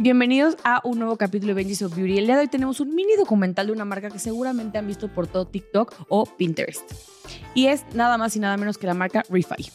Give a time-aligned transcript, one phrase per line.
[0.00, 2.18] Bienvenidos a un nuevo capítulo de Benji's of Beauty.
[2.18, 5.08] El día de hoy tenemos un mini documental de una marca que seguramente han visto
[5.08, 6.88] por todo TikTok o Pinterest.
[7.52, 9.72] Y es nada más y nada menos que la marca Refi.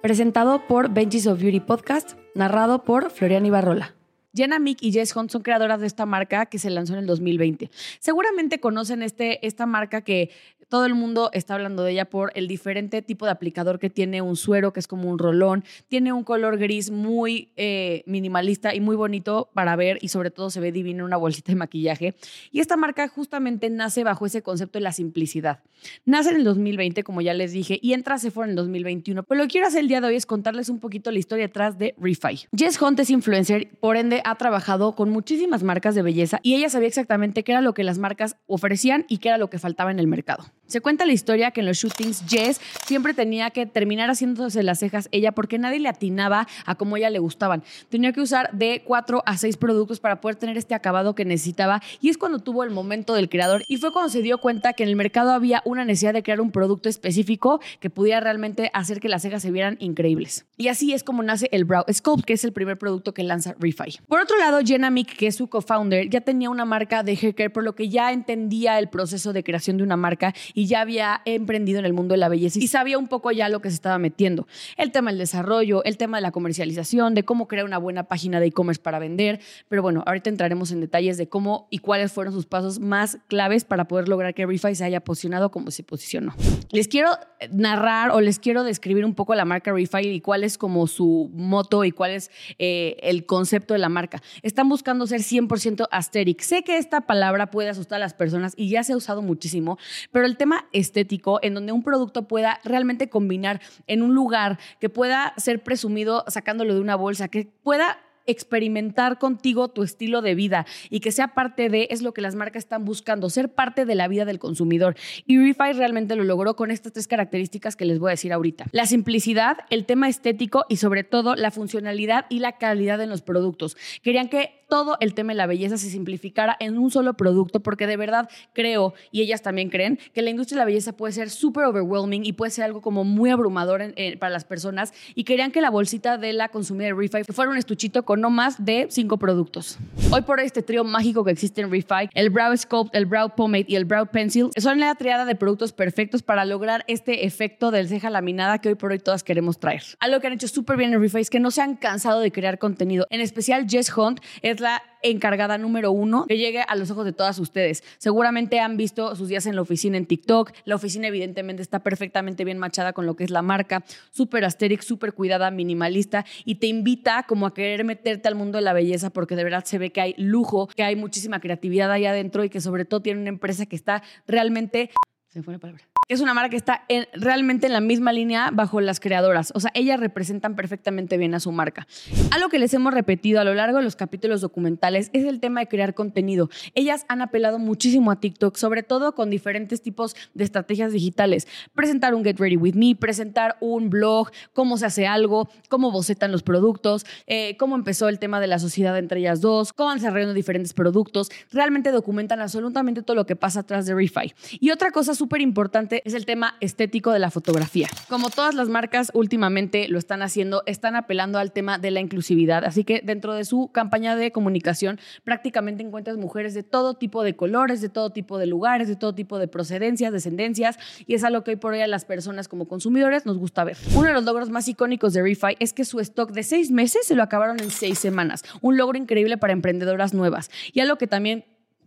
[0.00, 3.96] Presentado por Benji's of Beauty Podcast, narrado por Florian Ibarrola.
[4.34, 7.06] Jenna Mick y Jess Hunt son creadoras de esta marca que se lanzó en el
[7.06, 7.70] 2020.
[8.00, 10.30] Seguramente conocen este, esta marca que
[10.68, 14.22] todo el mundo está hablando de ella por el diferente tipo de aplicador que tiene
[14.22, 15.64] un suero, que es como un rolón.
[15.88, 20.50] Tiene un color gris muy eh, minimalista y muy bonito para ver y sobre todo
[20.50, 22.14] se ve divino una bolsita de maquillaje.
[22.50, 25.60] Y esta marca justamente nace bajo ese concepto de la simplicidad.
[26.04, 29.22] Nace en el 2020, como ya les dije, y entra a Sephora en el 2021.
[29.22, 31.46] Pero lo que quiero hacer el día de hoy es contarles un poquito la historia
[31.46, 32.46] detrás de Refi.
[32.56, 36.68] Jess Hunt es influencer, por ende ha trabajado con muchísimas marcas de belleza y ella
[36.68, 39.90] sabía exactamente qué era lo que las marcas ofrecían y qué era lo que faltaba
[39.90, 40.44] en el mercado.
[40.66, 44.78] Se cuenta la historia que en los shootings Jess siempre tenía que terminar haciéndose las
[44.78, 47.62] cejas ella porque nadie le atinaba a cómo ella le gustaban.
[47.90, 51.82] Tenía que usar de 4 a 6 productos para poder tener este acabado que necesitaba
[52.00, 54.84] y es cuando tuvo el momento del creador y fue cuando se dio cuenta que
[54.84, 59.00] en el mercado había una necesidad de crear un producto específico que pudiera realmente hacer
[59.00, 60.46] que las cejas se vieran increíbles.
[60.56, 63.54] Y así es como nace el Brow Sculpt, que es el primer producto que lanza
[63.58, 63.98] Refi.
[64.08, 67.34] Por otro lado, Jenna Mick, que es su co-founder, ya tenía una marca de hair
[67.34, 70.80] care, por lo que ya entendía el proceso de creación de una marca y ya
[70.80, 73.68] había emprendido en el mundo de la belleza y sabía un poco ya lo que
[73.68, 74.46] se estaba metiendo.
[74.76, 78.40] El tema del desarrollo, el tema de la comercialización, de cómo crear una buena página
[78.40, 79.40] de e-commerce para vender.
[79.68, 83.64] Pero bueno, ahorita entraremos en detalles de cómo y cuáles fueron sus pasos más claves
[83.64, 86.34] para poder lograr que Refi se haya posicionado como se posicionó.
[86.70, 87.10] Les quiero
[87.50, 91.30] narrar o les quiero describir un poco la marca Refi y cuál es como su
[91.34, 94.22] moto y cuál es eh, el concepto de la marca.
[94.42, 96.40] Están buscando ser 100% asteric.
[96.40, 99.78] Sé que esta palabra puede asustar a las personas y ya se ha usado muchísimo,
[100.12, 104.88] pero el tema estético en donde un producto pueda realmente combinar en un lugar, que
[104.88, 110.66] pueda ser presumido sacándolo de una bolsa, que pueda experimentar contigo tu estilo de vida
[110.90, 113.94] y que sea parte de, es lo que las marcas están buscando, ser parte de
[113.94, 114.96] la vida del consumidor.
[115.26, 118.66] Y Refi realmente lo logró con estas tres características que les voy a decir ahorita.
[118.72, 123.22] La simplicidad, el tema estético y sobre todo la funcionalidad y la calidad en los
[123.22, 123.76] productos.
[124.02, 127.86] Querían que todo el tema de la belleza se simplificara en un solo producto porque
[127.86, 131.30] de verdad creo, y ellas también creen, que la industria de la belleza puede ser
[131.30, 135.60] súper overwhelming y puede ser algo como muy abrumador para las personas y querían que
[135.60, 139.16] la bolsita de la consumida de Refi fuera un estuchito con no más de cinco
[139.16, 139.78] productos.
[140.10, 143.66] Hoy por este trío mágico que existe en Refi, el Brow Sculpt, el Brow Pomade
[143.68, 147.86] y el Brow Pencil son la triada de productos perfectos para lograr este efecto del
[147.86, 149.84] ceja laminada que hoy por hoy todas queremos traer.
[150.00, 152.32] Algo que han hecho súper bien en Refi es que no se han cansado de
[152.32, 153.06] crear contenido.
[153.10, 157.12] En especial Jess Hunt es la encargada número uno que llegue a los ojos de
[157.12, 157.84] todas ustedes.
[157.98, 160.52] Seguramente han visto sus días en la oficina en TikTok.
[160.64, 163.84] La oficina evidentemente está perfectamente bien machada con lo que es la marca.
[164.10, 168.64] Súper asterix, súper cuidada, minimalista y te invita como a querer meterte al mundo de
[168.64, 172.06] la belleza porque de verdad se ve que hay lujo, que hay muchísima creatividad ahí
[172.06, 174.90] adentro y que sobre todo tiene una empresa que está realmente...
[175.28, 176.84] Se fue la palabra es una marca que está
[177.14, 179.52] realmente en la misma línea bajo las creadoras.
[179.54, 181.86] O sea, ellas representan perfectamente bien a su marca.
[182.30, 185.60] Algo que les hemos repetido a lo largo de los capítulos documentales es el tema
[185.60, 186.50] de crear contenido.
[186.74, 191.48] Ellas han apelado muchísimo a TikTok, sobre todo con diferentes tipos de estrategias digitales.
[191.74, 196.32] Presentar un Get Ready With Me, presentar un blog, cómo se hace algo, cómo bocetan
[196.32, 199.98] los productos, eh, cómo empezó el tema de la sociedad entre ellas dos, cómo van
[199.98, 201.30] desarrollando diferentes productos.
[201.50, 204.34] Realmente documentan absolutamente todo lo que pasa atrás de Refi.
[204.60, 207.88] Y otra cosa súper importante es el tema estético de la fotografía.
[208.08, 212.64] Como todas las marcas últimamente lo están haciendo, están apelando al tema de la inclusividad.
[212.64, 217.36] Así que dentro de su campaña de comunicación prácticamente encuentras mujeres de todo tipo de
[217.36, 221.44] colores, de todo tipo de lugares, de todo tipo de procedencias, descendencias, y es algo
[221.44, 223.76] que hoy por hoy a las personas como consumidores nos gusta ver.
[223.94, 227.06] Uno de los logros más icónicos de Refi es que su stock de seis meses
[227.06, 228.42] se lo acabaron en seis semanas.
[228.60, 230.50] Un logro increíble para emprendedoras nuevas.
[230.72, 231.44] Y algo que también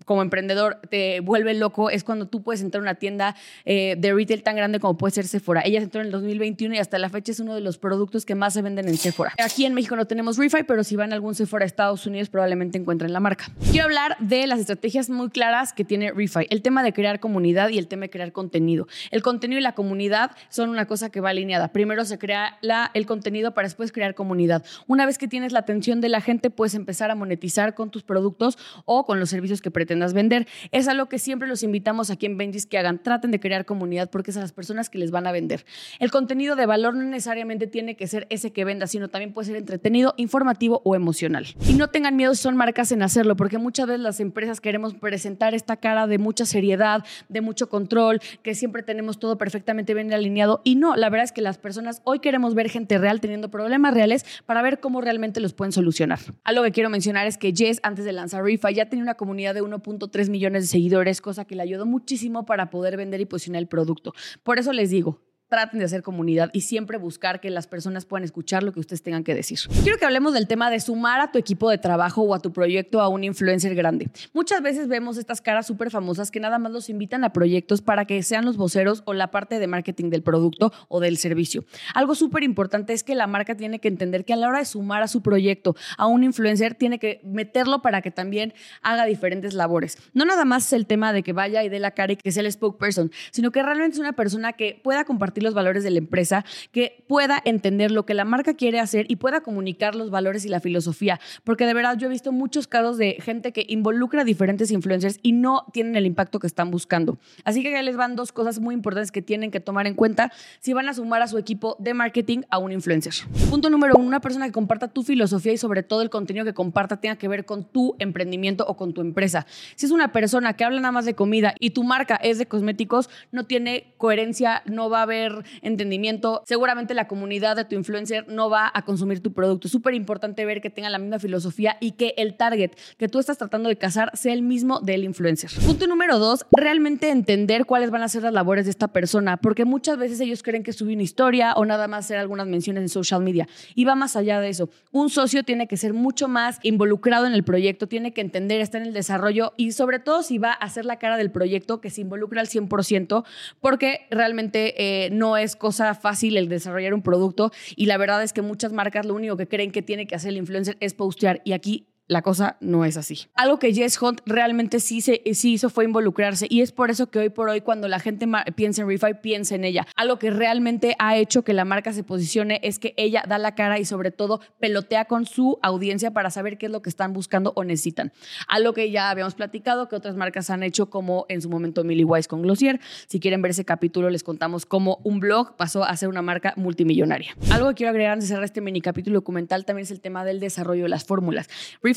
[0.08, 3.36] como emprendedor te vuelve loco es cuando tú puedes entrar a una tienda
[3.66, 5.62] eh, de retail tan grande como puede ser Sephora.
[5.66, 8.34] Ella entró en el 2021 y hasta la fecha es uno de los productos que
[8.34, 9.34] más se venden en Sephora.
[9.38, 12.30] Aquí en México no tenemos Refi, pero si van a algún Sephora a Estados Unidos
[12.30, 13.52] probablemente encuentren la marca.
[13.70, 16.48] Quiero hablar de las estrategias muy claras que tiene Refi.
[16.50, 18.88] El tema de crear comunidad y el tema de crear contenido.
[19.12, 21.74] El contenido y la comunidad son una cosa que va alineada.
[21.74, 22.60] Primero se crea
[22.94, 24.64] el contenido para después crear comunidad.
[24.88, 28.04] Una vez que tienes la atención de la gente, puedes empezar a monetizar con tus
[28.04, 30.48] productos o con los servicios que pretendes vender.
[30.72, 33.00] Es algo que siempre los invitamos aquí en Benjis que hagan.
[33.00, 35.66] Traten de crear comunidad porque es a las personas que les van a vender.
[36.00, 39.48] El contenido de valor no necesariamente tiene que ser ese que venda, sino también puede
[39.48, 41.46] ser entretenido, informativo o emocional.
[41.68, 44.94] Y no tengan miedo si son marcas en hacerlo, porque muchas veces las empresas queremos
[44.94, 50.14] presentar esta cara de mucha seriedad, de mucho control, que siempre tenemos todo perfectamente bien
[50.14, 50.62] alineado.
[50.64, 53.94] Y no, la verdad es que las personas hoy queremos ver gente real teniendo problemas
[53.94, 56.20] reales para ver cómo realmente los pueden solucionar.
[56.44, 59.54] Algo que quiero mencionar es que Jess, antes de lanzar Rifa, ya tenía una comunidad
[59.54, 63.62] de 1.3 millones de seguidores, cosa que le ayudó muchísimo para poder vender y posicionar
[63.62, 64.14] el producto.
[64.44, 68.24] Por eso les digo, traten de hacer comunidad y siempre buscar que las personas puedan
[68.24, 69.60] escuchar lo que ustedes tengan que decir.
[69.84, 72.52] Quiero que hablemos del tema de sumar a tu equipo de trabajo o a tu
[72.52, 74.10] proyecto a un influencer grande.
[74.34, 78.06] Muchas veces vemos estas caras súper famosas que nada más los invitan a proyectos para
[78.06, 81.64] que sean los voceros o la parte de marketing del producto o del servicio.
[81.94, 84.66] Algo súper importante es que la marca tiene que entender que a la hora de
[84.66, 89.54] sumar a su proyecto a un influencer tiene que meterlo para que también haga diferentes
[89.54, 89.98] labores.
[90.14, 92.44] No nada más el tema de que vaya y dé la cara y que sea
[92.44, 95.98] el spokesperson, sino que realmente es una persona que pueda compartir los valores de la
[95.98, 100.46] empresa, que pueda entender lo que la marca quiere hacer y pueda comunicar los valores
[100.46, 101.20] y la filosofía.
[101.44, 105.20] Porque de verdad yo he visto muchos casos de gente que involucra a diferentes influencers
[105.22, 107.18] y no tienen el impacto que están buscando.
[107.44, 110.32] Así que ya les van dos cosas muy importantes que tienen que tomar en cuenta
[110.60, 113.14] si van a sumar a su equipo de marketing a un influencer.
[113.50, 116.54] Punto número uno, una persona que comparta tu filosofía y sobre todo el contenido que
[116.54, 119.46] comparta tenga que ver con tu emprendimiento o con tu empresa.
[119.76, 122.46] Si es una persona que habla nada más de comida y tu marca es de
[122.46, 125.27] cosméticos, no tiene coherencia, no va a haber
[125.62, 129.68] entendimiento, seguramente la comunidad de tu influencer no va a consumir tu producto.
[129.68, 133.20] Es súper importante ver que tenga la misma filosofía y que el target que tú
[133.20, 135.52] estás tratando de casar sea el mismo del influencer.
[135.66, 139.66] Punto número dos, realmente entender cuáles van a ser las labores de esta persona, porque
[139.66, 142.90] muchas veces ellos creen que subir una historia o nada más hacer algunas menciones en
[142.90, 143.48] social media.
[143.76, 144.70] Y va más allá de eso.
[144.92, 148.82] Un socio tiene que ser mucho más involucrado en el proyecto, tiene que entender, estar
[148.82, 151.90] en el desarrollo y sobre todo si va a hacer la cara del proyecto, que
[151.90, 153.26] se involucra al 100%,
[153.62, 158.34] porque realmente eh, no es cosa fácil el desarrollar un producto y la verdad es
[158.34, 161.42] que muchas marcas lo único que creen que tiene que hacer el influencer es postear.
[161.44, 163.28] Y aquí la cosa no es así.
[163.36, 167.10] Algo que Jess Hunt realmente sí, se, sí hizo fue involucrarse y es por eso
[167.10, 169.86] que hoy por hoy cuando la gente piensa en Refi, piensa en ella.
[169.96, 173.56] Algo que realmente ha hecho que la marca se posicione es que ella da la
[173.56, 177.12] cara y sobre todo pelotea con su audiencia para saber qué es lo que están
[177.12, 178.14] buscando o necesitan.
[178.48, 182.06] Algo que ya habíamos platicado que otras marcas han hecho como en su momento Millie
[182.06, 182.80] Wise con Glossier.
[183.08, 186.54] Si quieren ver ese capítulo les contamos cómo un blog pasó a ser una marca
[186.56, 187.36] multimillonaria.
[187.52, 190.24] Algo que quiero agregar antes de cerrar este mini capítulo documental también es el tema
[190.24, 191.50] del desarrollo de las fórmulas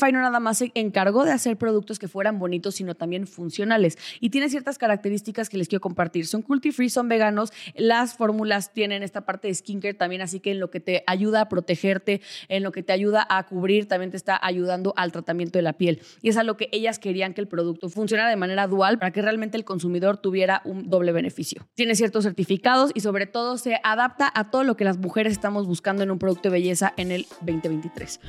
[0.09, 3.97] no nada más se encargó de hacer productos que fueran bonitos, sino también funcionales.
[4.19, 6.25] Y tiene ciertas características que les quiero compartir.
[6.25, 7.51] Son cruelty free, son veganos.
[7.75, 11.41] Las fórmulas tienen esta parte de skincare también, así que en lo que te ayuda
[11.41, 15.59] a protegerte, en lo que te ayuda a cubrir, también te está ayudando al tratamiento
[15.59, 16.01] de la piel.
[16.21, 19.11] Y es a lo que ellas querían que el producto funcionara de manera dual para
[19.11, 21.67] que realmente el consumidor tuviera un doble beneficio.
[21.75, 25.67] Tiene ciertos certificados y sobre todo se adapta a todo lo que las mujeres estamos
[25.67, 28.19] buscando en un producto de belleza en el 2023.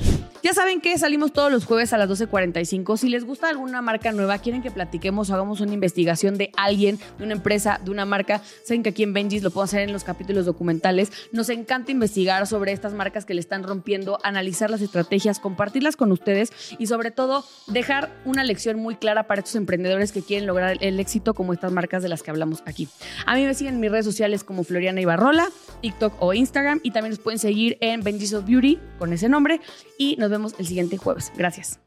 [0.43, 2.97] Ya saben que salimos todos los jueves a las 12.45.
[2.97, 6.99] Si les gusta alguna marca nueva, quieren que platiquemos o hagamos una investigación de alguien,
[7.19, 9.93] de una empresa, de una marca, saben que aquí en Benjis lo puedo hacer en
[9.93, 11.13] los capítulos documentales.
[11.33, 16.13] Nos encanta investigar sobre estas marcas que le están rompiendo, analizar las estrategias, compartirlas con
[16.13, 20.79] ustedes y sobre todo dejar una lección muy clara para estos emprendedores que quieren lograr
[20.81, 22.89] el éxito como estas marcas de las que hablamos aquí.
[23.27, 25.49] A mí me siguen en mis redes sociales como Floriana Ibarrola,
[25.81, 29.61] TikTok o Instagram y también nos pueden seguir en Benjis of Beauty con ese nombre
[29.99, 31.33] y nos vemos el siguiente jueves.
[31.53, 31.79] Gracias.